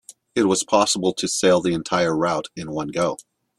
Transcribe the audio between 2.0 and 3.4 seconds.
route in one go.